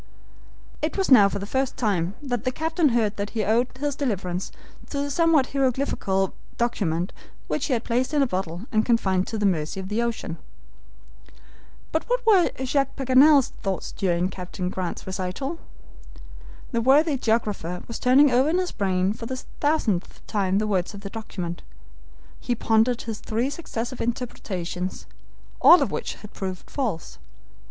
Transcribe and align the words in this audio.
It 0.81 0.97
was 0.97 1.11
now 1.11 1.29
for 1.29 1.37
the 1.37 1.45
first 1.45 1.77
time 1.77 2.15
that 2.23 2.43
the 2.43 2.51
captain 2.51 2.89
heard 2.89 3.17
that 3.17 3.29
he 3.37 3.43
owed 3.43 3.67
his 3.77 3.95
deliverance 3.95 4.51
to 4.89 4.97
the 4.99 5.11
somewhat 5.11 5.49
hieroglyphical 5.53 6.33
document 6.57 7.13
which 7.45 7.67
he 7.67 7.73
had 7.73 7.83
placed 7.83 8.11
in 8.11 8.23
a 8.23 8.25
bottle 8.25 8.65
and 8.71 8.83
confined 8.83 9.27
to 9.27 9.37
the 9.37 9.45
mercy 9.45 9.79
of 9.79 9.89
the 9.89 10.01
ocean. 10.01 10.37
But 11.91 12.09
what 12.09 12.25
were 12.25 12.49
Jacques 12.65 12.95
Paganel's 12.95 13.49
thoughts 13.61 13.91
during 13.91 14.29
Captain 14.29 14.71
Grant's 14.71 15.05
recital? 15.05 15.59
The 16.71 16.81
worthy 16.81 17.15
geographer 17.15 17.83
was 17.87 17.99
turning 17.99 18.31
over 18.31 18.49
in 18.49 18.57
his 18.57 18.71
brain 18.71 19.13
for 19.13 19.27
the 19.27 19.37
thousandth 19.59 20.25
time 20.25 20.57
the 20.57 20.65
words 20.65 20.95
of 20.95 21.01
the 21.01 21.11
document. 21.11 21.61
He 22.39 22.55
pondered 22.55 23.03
his 23.03 23.19
three 23.19 23.51
successive 23.51 24.01
interpretations, 24.01 25.05
all 25.61 25.83
of 25.83 25.91
which 25.91 26.15
had 26.15 26.33
proved 26.33 26.71
false. 26.71 27.19